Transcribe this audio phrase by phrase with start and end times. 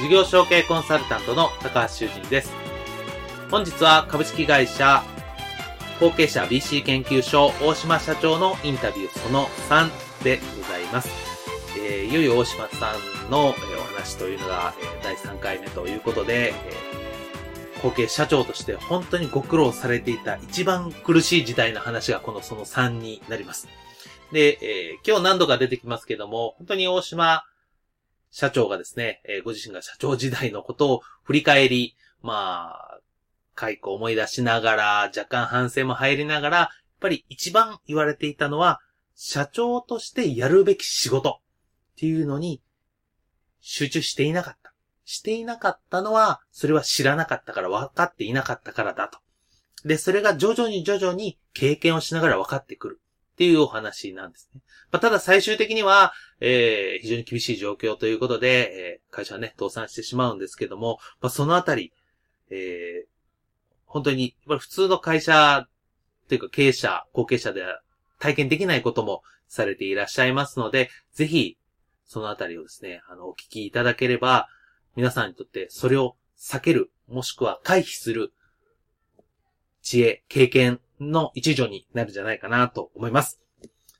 [0.00, 2.52] 事業承継コンサルタントの高橋修人です。
[3.50, 5.02] 本日は株式会社
[5.98, 9.90] 後継者 BC 研究所大島社長のインタビューその3
[10.22, 11.08] でございます。
[11.76, 12.94] えー、いよいよ大島さ
[13.26, 23.66] んの、えお話というのが、えー第3回目ということで、え後継社長として本当にご苦労されていた一番苦しい時代の話がこのその3になります。
[24.30, 27.42] で、えー今日何度か出てきますけども、本当に大島
[28.30, 33.00] 社長がですね、えーご自身が社長時代のことを振り返り、まあ、
[33.54, 34.84] 解雇を思い出しながら、
[35.16, 36.68] 若干反省も入りながら、やっ
[37.00, 38.80] ぱり一番言われていたのは、
[39.14, 41.42] 社長としてやるべき仕事っ
[41.96, 42.62] ていうのに
[43.60, 44.72] 集中していなかった。
[45.04, 49.18] していなかったのは、それは知らなかったから分かっていなかったからだと。
[49.84, 53.00] で、それが徐々に徐々に経験をしながら分かってくる
[53.38, 54.60] っていうお話なんですね。
[54.90, 61.92] まあ、ただ最終的には、えー非常に厳しい状況ということで、えー会社はね、倒産してしまうんですけども、まあ、そのあたり、
[62.50, 63.08] えー
[63.86, 65.68] 本当に、やっぱり普通の会社
[66.28, 67.80] というか経営者、後継者では
[68.18, 71.58] 体験できないこともされていらっしゃいますので、ぜひ、
[72.04, 74.48] そのあたりをですね、あの、お聞きいただければ、
[74.96, 78.32] 皆さんにとってそれを避ける、もしくは回避する
[79.80, 83.40] 知恵、経験の一助になるんじゃないかなと思います。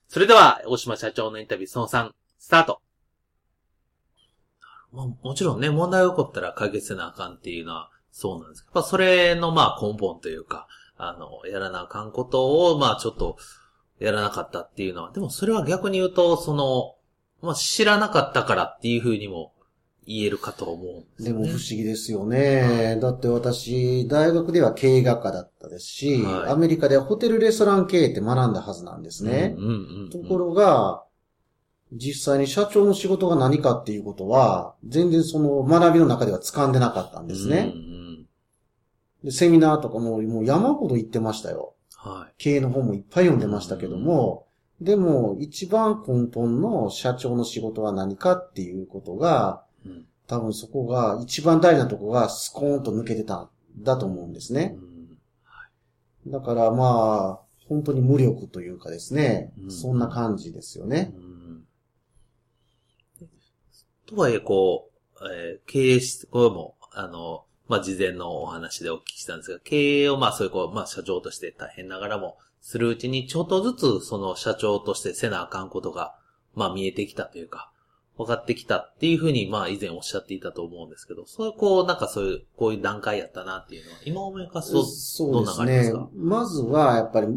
[0.09, 2.81] それでは、大島社長のインタビューその3、スタート。
[4.93, 10.67] まあ、もちろんね、問題が起こったら解決せなあかんっていうのはそうなんですけど、やっぱそれのまあ根本というか、
[10.97, 13.37] あの、やらなあかんことを、まあちょっと、
[14.01, 16.97] やらなかったっていうのは、でもそれは逆に言うと、その、
[17.43, 19.53] まあ知らなかったからっていうふうにも
[20.07, 21.43] 言えるかと思うんですよね。
[21.43, 22.99] でも不思議ですよね。
[23.01, 29.55] だって私、大学では経営学科だったですし、はいアメリカではホテルレストラン経営って学んだはずなんですね。
[29.57, 31.05] うんうんうんうんところが、
[31.93, 37.73] 実際に社長の仕事が何かっていうことは、全然その学びの中では掴んでなかったんですね。
[37.75, 37.99] うんうん
[39.25, 41.75] でセミナーとかももう山ほど行ってましたよ。
[41.97, 42.35] はい。
[42.39, 44.47] 経営の本もいっぱい読んでましたけども、
[44.81, 54.77] でも一番根本の社長の仕事は何かっていうことが、うん多分そこが一番大事なとこがスコーンと抜けてたんだと思うんですね。
[56.27, 61.15] うんだからまあ、本当に無力というかですね、うんそんな感じですよね。
[61.17, 61.29] うん
[64.09, 64.91] とはいえ、こ
[65.21, 76.15] う、えー経営し、これも、あの、まあ、事前のお話でお聞きしたんですが、経営を、まあ、そういう、こう、まあ、社長として大変ながらも、するうちに、ちょっとずつ、その社長としてせなあかんことが、
[76.55, 77.71] まあ、見えてきたというか、
[78.19, 86.09] 分かってきたっていうふうに、まあ、以前おっしゃっていたと思うんですけど、そういう、こう、なんかそういう、こういう段階やったなっていうのは、今思い返すと、そうですどんなのがありますねか？
[86.15, 87.29] まずは、やっぱり、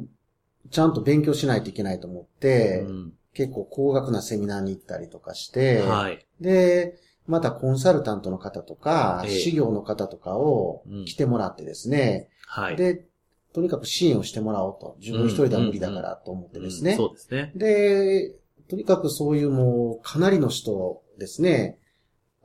[0.70, 6.25] ちゃんと勉強しないといけないと思って、うん結構高額なセミナーに行ったりとかして、はい。
[6.41, 6.96] で、
[7.28, 12.75] またコンサルタントの方とか、ええ事業の方とかをうん来てもらってですね、はい。
[12.75, 13.06] で、
[13.53, 14.97] とにかく支援をしてもらおうと。
[15.00, 16.91] 自分一人では無理だからと思ってですね。
[16.91, 17.53] うんそうですね。
[17.56, 18.36] で、
[18.72, 21.78] とにかくそういうもう、かなりの人ですね、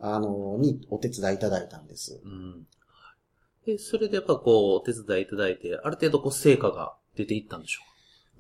[0.01, 2.21] あの、にお手伝いいただいたんです。
[2.25, 2.67] うん。
[3.65, 7.83] で、それでやっぱこう、お手伝いいただいて、ある程度こう、成果が出ていったんでしょ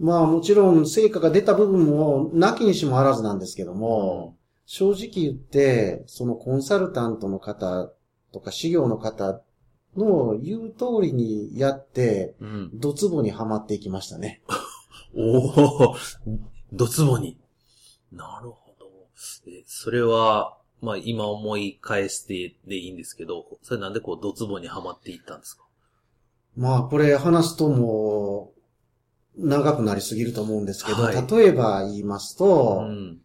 [0.00, 4.36] まあもちろん成果が出た部分もなきにしもあらずなんですけどうも、
[4.66, 7.88] 正直言って、そのコンサルタントの方
[8.32, 9.40] とか事業の方
[9.96, 12.70] の言う通りにやって、うん。
[12.74, 14.42] ドツボにはまっていきましたね。
[15.16, 15.96] おお
[16.72, 17.38] ドツボに。
[18.12, 18.86] なるほど。
[19.48, 25.64] えそれは、まあ今思い返してでいいんですけど、それなんでこう、ドツボにはまっていったんですか？
[26.56, 28.52] まあこれ話すとも
[29.38, 33.20] う、長くなりすぎると思うんですけど、はい例えば言いますと、うん。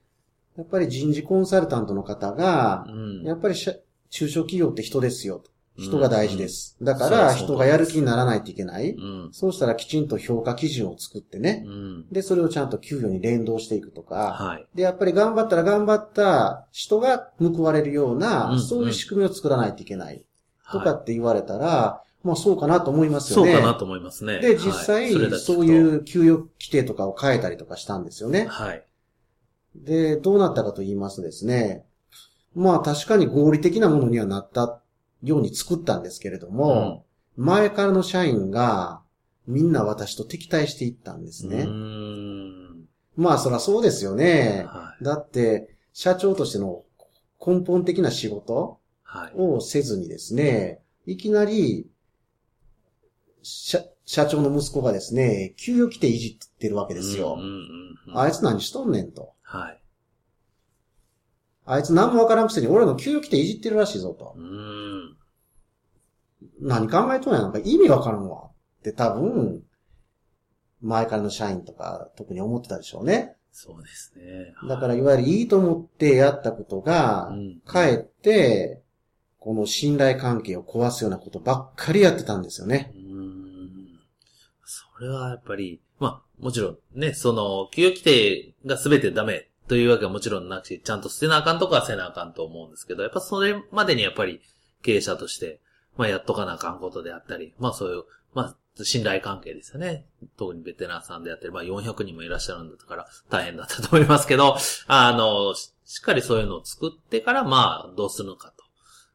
[0.57, 3.23] やっぱり人事コンサルタントの方がう、ん。
[3.23, 3.79] やっぱり中
[4.11, 5.49] 小企業って人ですよと。
[5.77, 6.77] 人が大事です。
[6.81, 8.91] だから、人がやる気にならないといけない。
[8.91, 9.29] うん。
[9.31, 11.63] そうしたらきちんと評価基準を作ってね。
[11.65, 12.07] うん。
[12.11, 14.33] で、それをちゃんと給与に連動していくとか。
[14.33, 14.67] はい。
[14.75, 20.25] で、やっぱり頑張ったら頑張った人が報われるような、うんそういう仕組みを作らないといけない。
[20.71, 23.61] とかはって言われたら、まあそうかなと思いますいそうよね。
[23.61, 24.39] かなと思いますね。
[24.39, 28.45] で、実際、そういう給与規定とかを変えたりとかしたんですよね。
[28.49, 28.83] はい。
[29.75, 31.85] で、どうなったかと言いますとですね、
[32.53, 34.81] まあ確かに合理的なものにはなった
[35.23, 37.05] ように作ったんですけれども、
[37.37, 39.01] 前からの社員が
[39.47, 41.67] みんな私と敵対していったんですうね。
[43.15, 44.65] まあそらそうですよね。
[44.67, 46.83] はだって、社長としての
[47.45, 49.33] 根本的な仕事はい。
[49.35, 51.89] をせずにですね、いきなり、
[53.41, 57.39] 社、社長の息子がですね、給与規定いじってるわけですようん。
[57.39, 57.51] うんうん
[58.07, 59.33] うんあいつ何しとんねんと。
[59.41, 59.80] はい。
[61.65, 64.39] あいつ何もわからんくせに俺の給与規定いじってるらしいぞとう。
[64.39, 65.17] ーん。
[66.61, 68.49] 何考えとんやなんか意味わからんわ。
[68.79, 69.63] って多分、
[70.81, 73.35] 前からの社員とか特に思ってたでしょうね。
[73.51, 74.53] そうですね。
[74.67, 78.81] だからいわゆるいいと思ってやったことがう、ん、かえって、
[79.39, 82.97] この信頼関係を壊すようなことばっかりやってたんですよねう。
[82.97, 83.99] ーん。
[84.63, 94.41] それはやっぱり、まあ、もちろんね、その、給与規定が全てダメというわけはもちろんなくし、ちゃんと捨てなあかんとかはせなあかんと思うんですけど、やっぱそれまでにやっぱり
[94.81, 95.61] 経営者として、
[95.95, 98.03] まあやっとかなあかんことであったり、まあそういう、
[98.33, 100.03] まあ信頼関係ですよね。
[100.35, 104.57] 特にベテランさんであったり、まあ400人もいらっしゃるんだから大変だったと思いますけど、
[104.87, 108.65] あの、しっかりそういうのを作ってから、まあどうするのかと。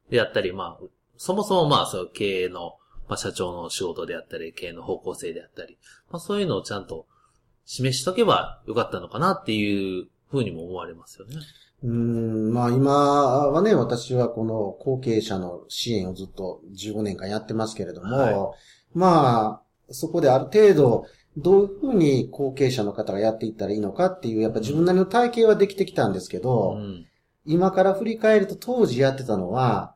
[0.09, 0.85] であったり、まあ、
[1.19, 2.79] そもそもまあそういう経営の、
[3.11, 5.77] まあ社長の仕事であったり、経営の方向性であったり、
[6.11, 7.05] まあそういうのをちゃんと
[7.67, 11.37] 示しとけばよかったのかなっていうふうにも思われますよね。
[11.83, 12.93] うーん、まあ今
[13.49, 18.55] はね、私はこの後継者の支援をずっと15年間やってますけれども、は
[18.95, 21.07] まあ、そこである程度、
[21.37, 27.07] どういうふうに後継者の方がやっていったらいいのかっていう、やっぱ自分なりの体系はできてきたんですけど、うん。
[27.45, 29.95] 今から振り返ると当時やってたのは、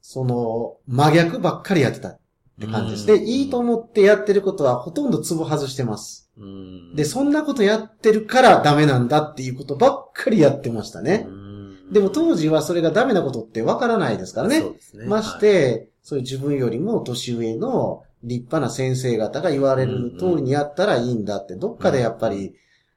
[0.00, 2.18] その、真逆ばっかりやってた
[2.58, 3.14] って感じですね。
[3.14, 6.30] うんいいと思ってやってることはほとんどツボ外してます。
[6.38, 6.94] うん。
[6.96, 11.26] で、そんなことやってるからダメなんだっていうことばっかりやってましたね。
[11.28, 11.46] うん
[11.90, 14.60] でも当時はそれがダメなことってわからないですからね。
[14.60, 15.06] そうですね。
[15.06, 22.54] まして、そういう自分よりも年上の立派な先生方が言われる通りにやったらいいんだって、どっかでやっぱり、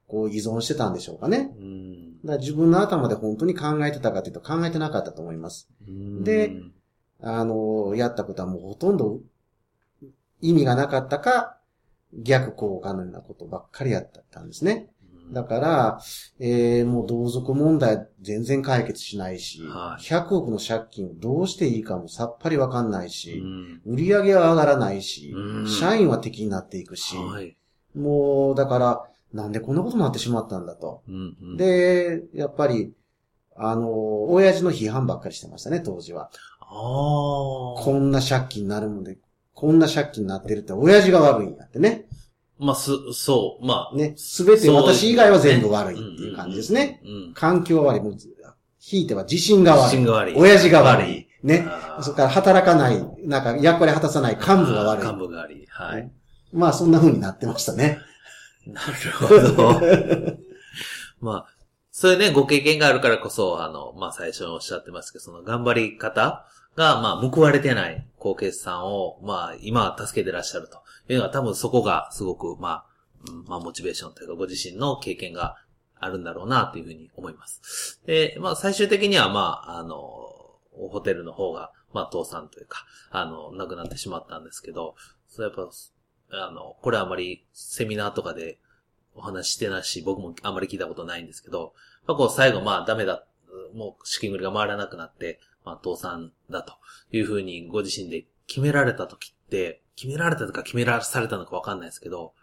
[0.08, 1.52] こう依存してたんでしょうかね。
[2.26, 5.70] だから自分の頭で本当に考えてたかというと考えてなかったと思います。
[5.88, 6.54] うんで
[7.22, 9.20] あの、やったことはもうほとんど
[10.42, 11.58] 意味がなかったか、
[12.14, 14.90] 逆効果のようなことばっかりやったんですね。
[15.32, 16.00] だから、
[16.40, 27.56] えー、もう同族問題全然解決しないし、はい100億の借金をどうしていいかもさっぱりわかんないうし、ん売り上げは上がらないし、うん社員は敵になっていくし、はい。
[27.96, 31.04] もう、だから、なんでこんなことになってしまったんだと。
[31.08, 32.94] うんうん、で、やっぱり、
[33.56, 36.32] あの、親父の批判ばっかりしてましたね、当時は。
[36.62, 36.70] ああ。
[36.70, 39.18] こんな借金になるもんで、
[39.60, 42.06] こんな借金になってるって、親父が悪いんやってね。
[42.58, 43.96] まあ、す、そう、まあ。
[43.96, 47.02] ね、すべて私以外は全部悪いっていう感じですね。
[47.04, 47.12] うん。
[47.12, 47.34] うん。
[47.34, 48.02] 環境は悪い。
[48.02, 48.18] もう
[48.80, 49.84] ひいては自信が悪い。
[49.84, 51.28] 自信が悪い親父が悪い。
[51.44, 51.68] ね。
[52.02, 55.06] それから働かない、なんか役割果たさない幹部が悪い。
[55.06, 55.68] 幹部が悪い。
[55.68, 56.10] はい。
[56.54, 58.00] まあそんな風になってましたね。
[58.66, 59.82] なるほど。
[61.20, 61.46] まあ、
[61.92, 66.46] そういうね、ご経験があるからこそ、あの、まあ最初におっしゃってますけど、その頑張り方
[66.78, 72.86] が、まあ報われてない後継さんを、まあ今は助けてらっしゃるというのは多分そこがすごく、まあ、
[73.48, 75.56] まあモチベーションというかご自身の経験が
[76.00, 78.00] あるんだろうなというふうに思います。
[78.06, 79.98] で、まあ最終的にはまあ、あの、
[80.92, 84.96] ホテルの方が、まあ倒産というか、あの、亡くなってしまったんですけど、
[85.28, 85.70] それやっぱ、
[86.32, 88.60] あの、これはあまりセミナーとかで
[89.16, 91.74] お話してないし、僕もあまり聞いたことないんですけど、
[92.08, 93.26] まあ、こう最後まあダメだ、
[93.74, 96.74] もう資金繰りが回らなくなって、まあ倒産だと
[97.12, 102.34] いうふうにご自身で決められた時って、決められたとか決めらされたのかわかんないですけど、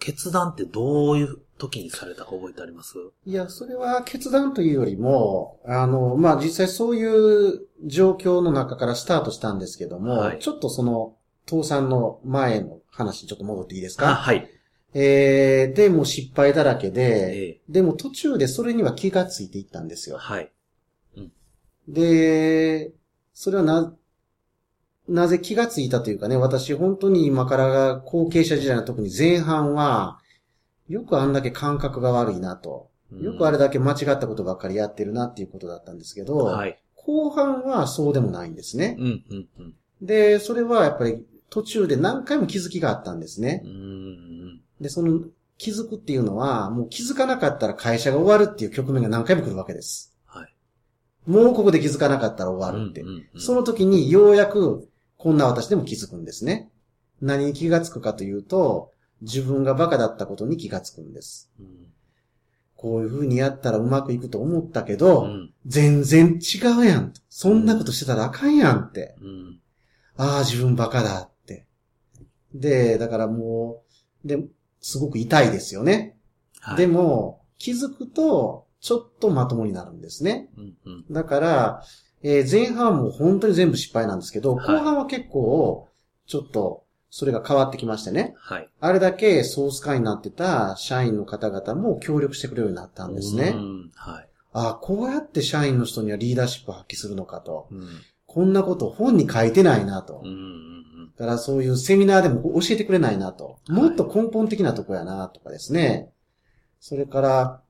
[0.00, 2.96] 決断ってどういう時にされたか覚えてあります？
[3.24, 11.16] いや、それは決断というよりも、あの、まあ実際そういう状況の中からスタートしたんですけども、はいちょっとその、
[11.48, 14.50] 倒産の前の話にちょっと戻っていいですあ、かはい。
[14.94, 20.18] えー、で、もう失敗だらけで、ええでも途中でそれには気がついていったんですよ。
[20.18, 20.52] はい。
[21.88, 22.92] で、
[23.32, 23.94] それはな、
[25.08, 30.18] なぜ気がついたというかね、私本当に今から後継者時代の特に前半は、
[30.88, 32.90] よくあんだけ感覚が悪いなと。
[33.20, 36.80] よくあれだけ間違ったことばっかりやってるなっていうことだったんですけど、はい。
[36.96, 38.96] 後半はそうでもないんですね。
[38.98, 39.74] うん、うん、うん。
[40.00, 43.68] で、それはやっぱり途中で何回も気づきがあったんですねう。
[43.68, 45.20] ん、で、その
[45.58, 50.13] 気づくっていうのは、もう気づかなかったら会社が終わるっていう局面が何回も来るわけです。
[51.26, 51.44] はい。
[51.44, 53.00] もうここで気づかなかったら終わるって。
[53.02, 56.70] うんうんうんその時にようやく、こんな私でも気づくんですね。
[57.20, 61.50] 何に気がつくかというと、自分がバカだったことに気がつくんです。
[61.58, 61.94] うん
[62.84, 67.22] こういう風にやったらうまくいくと思ったけど、うん、全然違うやんと。
[67.30, 69.14] そんなことしてたらあかんやんって。
[69.22, 69.60] うん、
[70.18, 71.66] ああ、自分バカだって。
[72.52, 73.82] で、だからも
[74.22, 74.38] う、で、
[74.82, 76.18] すごく痛いですよね。
[76.60, 76.76] はい。
[76.76, 80.50] でも、気づくと、ちょっとまともになるんですね。
[80.58, 81.04] うん、うん。
[81.10, 81.82] だから、
[82.22, 85.88] えー前半はもう本当に全部失敗なんですけど、はい後半は結構、
[86.26, 88.34] ちょっと、それが変わってきましてね。
[88.36, 88.68] はい。
[88.80, 93.54] あれだけソース化になってた社員の方々も協力してくれるようになったんですね。
[93.54, 94.28] うん、はい。
[94.52, 97.68] ああ、こうやって社員の人にはリーダーシップを発揮するのかと。
[97.70, 97.88] うん、
[98.26, 100.20] こんなこと本に書いてないなと。
[100.22, 101.12] うん、うん。
[101.16, 103.44] だからそういうセミナーでも教えてくれないなと。
[103.46, 106.10] はいもっと根本的なとこやなとかですね。
[106.80, 107.63] それから、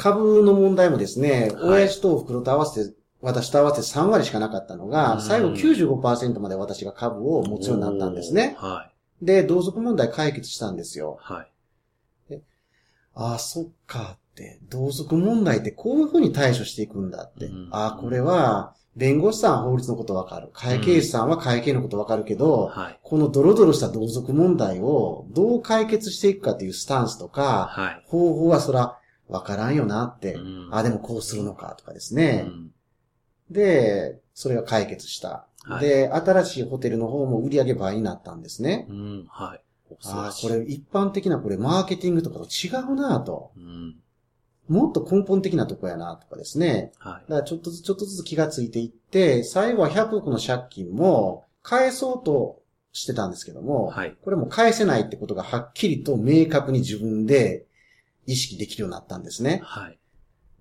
[0.00, 8.56] 株の問題もですね、はい親父と袋と合わせて、私と合わせて3割しかなかったのうが、ん最後95%まで私が株を持つようになったんですね。
[8.58, 8.90] は
[9.22, 9.24] い。
[9.24, 11.18] で、同族問題解決したんですよ。
[11.20, 12.40] はい。
[13.14, 17.46] ああ、そっかって、同族問題ってこういうふうに対処していくんだって。
[17.46, 20.48] うんああ、これは、弁護士さんは法律のことわかる。
[20.52, 23.00] 会計士さんは会計のことわかるけど、はい。
[23.02, 28.02] このドロドロした同族問題をどう解決していくかというスタンスとか、はい。
[28.06, 28.99] 方法はそら
[29.30, 32.42] わからんよなって、うんあ、でもこうするのかとかですうね。
[32.42, 32.70] ん
[33.50, 35.46] で、それが解決した。
[35.62, 38.86] はいで、新しいホテルの方も売り上げ倍になったんですね。
[38.88, 39.60] うん、はい。
[39.94, 43.52] 恐ああ、これ一般的なこれマーケティングとかと違うなと。
[43.56, 43.96] うん。
[44.68, 46.92] もっと根本的なとこやなとかですね。
[46.98, 47.30] はい。
[47.30, 54.16] だからちょっとずつちょっとずつ気がついていって、最後は100億の借金も返そうとしてたんですけども、はい。
[54.22, 57.66] これも返せないってことがはっきりと明確に自分で
[58.26, 59.60] 意識できるようになったんですね。
[59.64, 59.98] はい。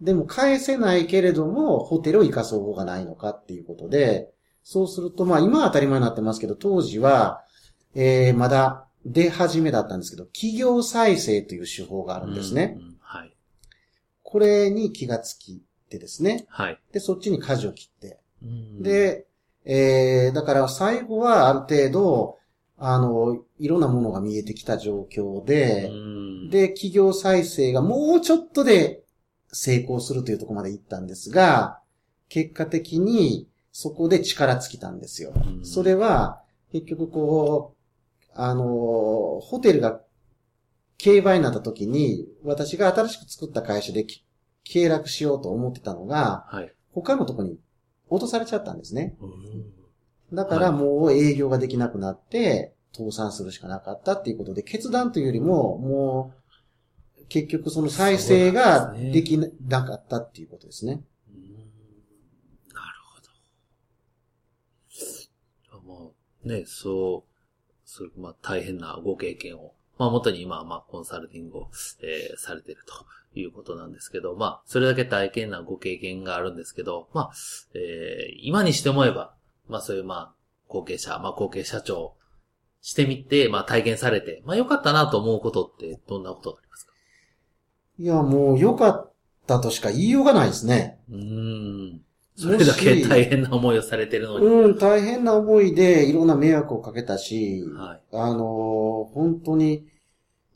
[0.02, 4.30] でも返せないけれども、ホテルを生かす方法がないのかっていうことで、
[4.64, 7.44] そうすると、まあ今は当たり前になってますけど、当時は、
[7.96, 12.76] えー、まだ出始めだったんですけど、企業再生という手法があるんですね。
[12.78, 12.84] うん。
[12.84, 13.36] うんはい。
[14.22, 16.46] これに気がつきてですね。
[16.48, 16.80] はい。
[16.92, 18.20] で、そっちに舵を切って。
[18.44, 19.26] うん、で、
[19.66, 22.38] えー、だから最後はある程度、
[22.78, 29.04] あの、いろんなものが見えてきた状況うで、ん、で、企業再生がもうちょっとで
[29.52, 31.80] 成功するというところまで行ったんですが、
[32.28, 35.34] 結果的にそこで力尽きたんですよ。
[35.36, 36.42] うんそれは、
[36.72, 38.64] 結局こう、あの、
[39.42, 40.02] ホテルが
[40.98, 44.24] 競売になった時に、私が新しく作った会社でき
[44.66, 46.74] 契約しようと思ってたのが、はい。
[46.92, 47.58] 他のとこに
[48.10, 49.16] 落とされちゃったんですね。
[49.22, 49.80] うん
[50.32, 56.39] だからもう営業ができなくなって、倒産するしかなかったっていうことで、決断というよりも、もう、
[57.30, 61.02] 結局その再生ができなかったっていうことですね。
[61.32, 61.44] うん
[62.74, 63.00] なる
[65.72, 65.94] ほど。
[65.94, 67.30] もう、ね、そう、
[67.86, 71.70] そう、まあ大変なご経験を、まあ元に今はまあコンサルティングを、
[72.02, 77.32] えーされてるということなんですけど、まあそれだけ大変なご経験があるんですけど、まあ、
[77.74, 79.34] えー今にして思えば、
[79.68, 80.34] まあそういうまあ
[80.68, 82.16] 後継者、まあ後継社長
[82.82, 86.89] してみて、まあ体験されて、まあ良かったなと思うことってどんなことがありますか？
[88.00, 89.14] いや、もう良かっ
[89.46, 91.00] たとしか言いようがないですね。
[91.12, 92.02] うーん。
[92.36, 94.46] それだけ大変な思いをされてるのに。
[94.46, 98.02] うん、大変な思いでいろんな迷惑をかけたし、はい。
[98.14, 99.86] あの、本当に、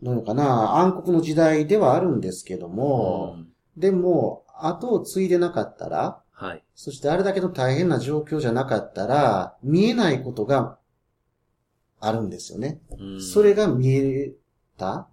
[0.01, 6.63] どういうのかな、暗黒の時代ではあるんですけども、うんでも、後を継いでなかったら、はい。
[6.75, 10.77] そしてあれだけの大変な状況じゃなかったら、見えないことが
[11.99, 12.79] あるんですよね。
[12.99, 14.31] うんそれが見え
[14.77, 15.07] た。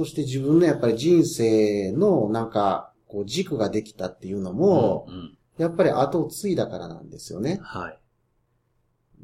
[0.00, 0.04] はい。
[0.04, 7.60] そして自分のやっぱり人生のなんか、こう軸ができたっていうのも、うんうんやっぱり後を継いだからなんですよね。
[7.62, 7.98] はい。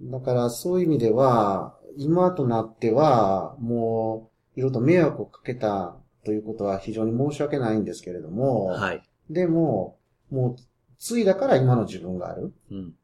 [0.02, 9.02] だからそういう意味では、今となっては、もう、いろいろと迷惑をかけたということは非常に申し訳ないんですけれども、はい。
[9.30, 9.96] でも、
[10.30, 10.56] もう、
[10.98, 12.52] 継いだから今の自分がある。
[12.70, 12.94] うん。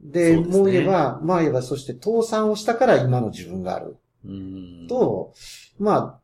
[0.00, 3.96] で、そうですねもう言えば、まあ言えば、そして倒産をしたから今の自分がある。
[4.24, 4.86] うん。
[4.88, 5.32] と、
[5.78, 6.21] まあ、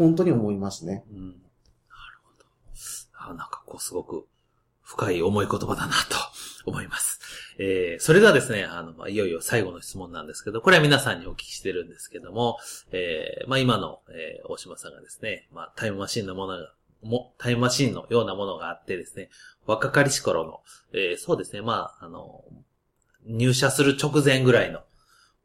[0.00, 1.04] 本当に思いますね。
[1.12, 1.26] うん。
[1.28, 1.36] なる
[2.24, 2.46] ほど。
[3.12, 4.26] あ、なんかこうすごく
[4.80, 6.16] 深い重い言葉だなと
[6.64, 7.20] 思います。
[7.58, 12.56] えー、それではですね、あの、まあ、いよいよ最後の質問なんですけど、これは皆さんにお聞きしてるんですけども、
[12.92, 19.28] えー、まあ、今の、えー、大島さんがですね、まあ、タイムマシンのものが、も、タイムマシンのようなものがあってですね、
[19.66, 20.60] 若かりし頃の、
[20.94, 22.42] えーそうですね、まあ、あの、
[23.26, 24.80] 入社する直前ぐらいの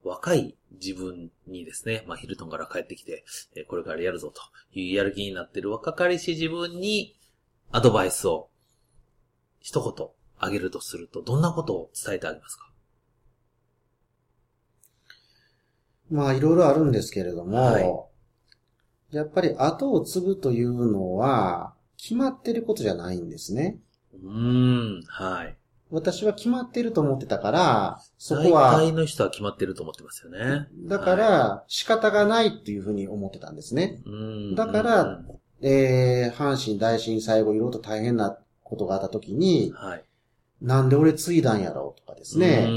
[0.05, 4.41] 若い自分にですね、まあ、ヒルトンから帰ってきて、えーこれからやるぞと
[4.77, 7.15] いうやる気になっている若かりし自分に
[7.71, 8.49] アドバイスを
[9.59, 10.07] 一言
[10.39, 12.71] あげるとすると、どんなことを伝えてあげますか？
[16.11, 23.79] まあ、いろいろあるんですけれども、はいやっぱり後を継ぐというのは、決まってることじゃないんですね。
[24.13, 25.55] うーん、はい。
[25.91, 30.67] 私は決まってると思ってたから、そこ大は、体の人は決まってると思ってますよね。
[30.87, 34.01] だから仕方がないっていうふうに思ってたんですね。
[34.55, 35.21] だから
[35.61, 40.03] えー、阪神大震災後いろいろと大変なことがあった時に、はい。
[40.61, 42.67] なんで俺継いだんやろうとかですね。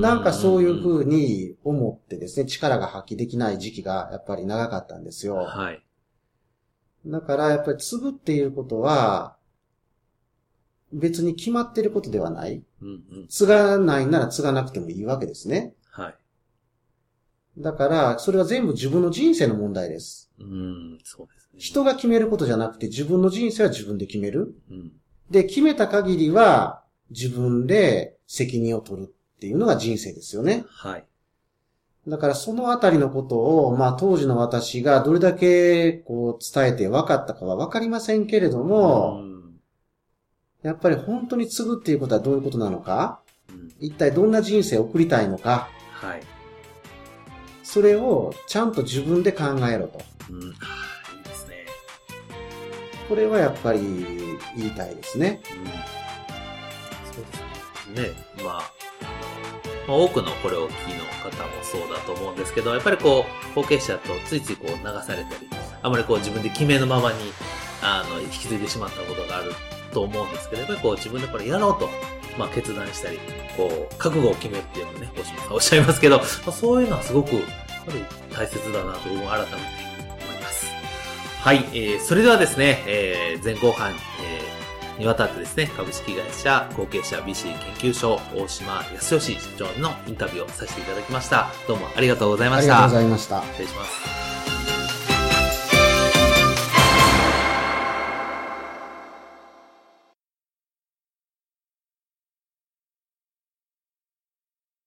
[0.00, 5.36] なんかそういうふうに思ってですね、力が発揮できない時期がやっぱり長かったんですよ。
[5.36, 5.82] はい。
[7.04, 9.35] だからやっぱり継ぐっていうことは、
[10.92, 12.62] 別に決まってることではない。
[12.82, 12.92] うんう
[13.24, 13.26] ん。
[13.28, 15.74] 継がないなら継がなくてもいいわけですね。
[15.90, 16.14] はい。
[17.58, 20.30] だから、それは全部自分の人生の問題です。
[20.38, 21.58] うーん、そうですね。
[21.58, 24.54] 人が決めることじゃなくて自分の人生は自分で決める。
[24.70, 24.92] うん。
[25.30, 30.64] で、決めた限りは自分で責任を取るっていうのが人生ですよね。
[30.68, 31.04] はい。
[32.06, 39.35] だからそのあたりのことを、まあ当時の私がどれだけこう伝えて分かったかは分かりませんけれども、うん
[40.66, 46.22] やっぱり本当に継ぐっていうことはどういうことなのか、うん一体どんな人生を送りたいのか、はい。
[47.62, 50.00] それをちゃんと自分で考えろと。
[50.30, 50.42] うん。
[50.42, 50.52] いい
[51.24, 51.66] ですね。
[53.06, 55.42] これはやっぱり言いたいですね。
[55.52, 55.66] うん。
[55.66, 57.24] そう
[57.94, 58.08] ですね。
[58.08, 58.62] ね、まあ、
[59.86, 64.74] まあ、多くのこれを聞きの方もそうだと思うんですけど、やっぱりこう、後継者とついついこう流
[65.06, 65.48] されたり、
[65.82, 67.18] あまりこう自分で決めのままに、
[67.82, 69.52] あの、引き継いでしまったことがある
[69.96, 71.88] と思うんですけど、やっぱりこう自分でこれやろうと、
[72.38, 73.18] まあ決断したり、
[73.56, 75.10] こう、覚悟を決めるっていうのをね、
[75.50, 77.44] おっしゃいますけど、まあ、そういうのはすごく、やっ
[77.86, 79.26] ぱり大切だなと改めて
[80.22, 80.66] 思います。
[81.40, 87.44] はい、えー、それではですね、えー、前後半、えー、にわたってですね、株式会社後継者 BC
[87.80, 91.50] 研究所大島康義社長のインタビューをさせていただきました。
[91.66, 92.84] どうもありがとうございました。
[92.84, 93.42] ありがとうございました。
[93.52, 94.25] 失礼します。